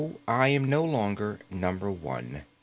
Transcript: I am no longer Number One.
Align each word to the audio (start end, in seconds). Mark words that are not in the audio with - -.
I 0.27 0.47
am 0.47 0.67
no 0.67 0.83
longer 0.83 1.41
Number 1.51 1.91
One. 1.91 2.41